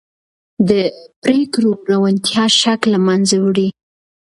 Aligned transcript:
د 0.69 0.71
پرېکړو 1.23 1.71
روڼتیا 1.89 2.45
شک 2.59 2.81
له 2.93 2.99
منځه 3.07 3.35
وړي 3.43 3.67